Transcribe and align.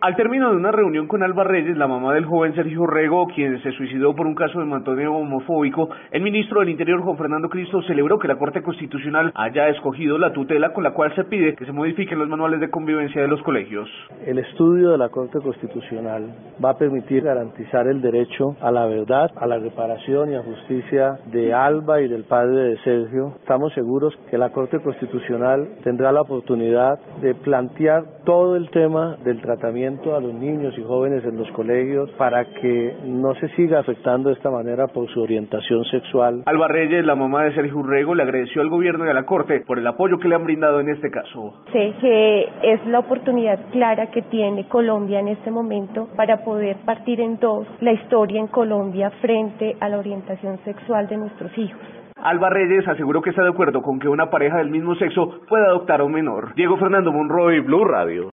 Al 0.00 0.16
término 0.16 0.50
de 0.50 0.56
una 0.56 0.72
reunión 0.72 1.06
con 1.06 1.22
Alba 1.22 1.44
Reyes, 1.44 1.76
la 1.76 1.86
mamá 1.86 2.12
del 2.14 2.24
joven 2.24 2.56
Sergio 2.56 2.86
Rego, 2.86 3.28
quien 3.28 3.62
se 3.62 3.70
suicidó 3.72 4.16
por 4.16 4.26
un 4.26 4.34
caso 4.34 4.58
de 4.58 4.64
matoneo 4.64 5.14
homofóbico, 5.14 5.90
el 6.10 6.22
ministro 6.22 6.58
del 6.58 6.70
Interior, 6.70 7.02
Juan 7.02 7.18
Fernando 7.18 7.48
Cristo, 7.48 7.80
celebró 7.82 8.18
que 8.18 8.26
la 8.26 8.36
Corte 8.36 8.62
Constitucional 8.62 9.30
haya 9.36 9.68
escogido 9.68 10.18
la 10.18 10.32
tutela 10.32 10.72
con 10.72 10.82
la 10.82 10.90
cual 10.90 11.14
se 11.14 11.22
pide 11.22 11.54
que 11.54 11.66
se 11.66 11.72
modifiquen 11.72 12.18
los 12.18 12.28
manuales 12.28 12.58
de 12.58 12.70
convivencia 12.70 13.22
de 13.22 13.28
los 13.28 13.40
colegios. 13.42 13.88
El 14.26 14.40
estudio 14.40 14.90
de 14.90 14.98
la 14.98 15.10
Corte 15.10 15.38
Constitucional 15.38 16.34
va 16.62 16.70
a 16.70 16.78
permitir 16.78 17.22
garantizar 17.22 17.86
el 17.86 18.00
derecho 18.00 18.56
a 18.60 18.72
la 18.72 18.86
verdad, 18.86 19.30
a 19.36 19.46
la 19.46 19.58
reparación 19.58 20.32
y 20.32 20.34
a 20.34 20.42
justicia 20.42 21.20
de 21.26 21.54
Alba 21.54 22.00
y 22.00 22.08
del 22.08 22.24
padre 22.24 22.70
de 22.70 22.78
Sergio. 22.78 23.34
Estamos 23.40 23.72
seguros 23.74 24.18
que 24.30 24.38
la 24.38 24.50
Corte 24.50 24.80
Constitucional 24.80 25.68
tendrá 25.84 26.10
la 26.10 26.22
oportunidad 26.22 26.98
de 27.20 27.36
plantear 27.36 28.04
todo 28.24 28.56
el 28.56 28.68
tema 28.70 29.16
del 29.24 29.40
tratamiento 29.40 29.81
a 29.82 30.20
los 30.20 30.32
niños 30.32 30.78
y 30.78 30.82
jóvenes 30.82 31.24
en 31.24 31.36
los 31.36 31.50
colegios 31.50 32.08
para 32.12 32.44
que 32.44 32.94
no 33.04 33.34
se 33.34 33.48
siga 33.56 33.80
afectando 33.80 34.28
de 34.28 34.36
esta 34.36 34.48
manera 34.48 34.86
por 34.86 35.08
su 35.08 35.20
orientación 35.20 35.84
sexual. 35.86 36.44
Alba 36.46 36.68
Reyes, 36.68 37.04
la 37.04 37.16
mamá 37.16 37.44
de 37.44 37.54
Sergio 37.54 37.78
Urrego, 37.78 38.14
le 38.14 38.22
agradeció 38.22 38.62
al 38.62 38.68
gobierno 38.68 39.04
y 39.04 39.08
a 39.08 39.12
la 39.12 39.24
Corte 39.24 39.64
por 39.66 39.80
el 39.80 39.86
apoyo 39.86 40.20
que 40.20 40.28
le 40.28 40.36
han 40.36 40.44
brindado 40.44 40.78
en 40.78 40.88
este 40.88 41.10
caso. 41.10 41.54
Sé 41.72 41.94
que 42.00 42.48
es 42.62 42.86
la 42.86 43.00
oportunidad 43.00 43.58
clara 43.72 44.12
que 44.12 44.22
tiene 44.22 44.68
Colombia 44.68 45.18
en 45.18 45.28
este 45.28 45.50
momento 45.50 46.08
para 46.16 46.44
poder 46.44 46.76
partir 46.84 47.20
en 47.20 47.40
dos 47.40 47.66
la 47.80 47.92
historia 47.92 48.38
en 48.38 48.46
Colombia 48.46 49.10
frente 49.20 49.76
a 49.80 49.88
la 49.88 49.98
orientación 49.98 50.58
sexual 50.64 51.08
de 51.08 51.16
nuestros 51.16 51.58
hijos. 51.58 51.80
Alba 52.22 52.50
Reyes 52.50 52.86
aseguró 52.86 53.20
que 53.20 53.30
está 53.30 53.42
de 53.42 53.48
acuerdo 53.48 53.82
con 53.82 53.98
que 53.98 54.08
una 54.08 54.30
pareja 54.30 54.58
del 54.58 54.70
mismo 54.70 54.94
sexo 54.94 55.40
pueda 55.48 55.66
adoptar 55.66 56.00
a 56.00 56.04
un 56.04 56.12
menor. 56.12 56.54
Diego 56.54 56.76
Fernando 56.76 57.10
Monroy, 57.10 57.58
Blue 57.60 57.84
Radio. 57.84 58.30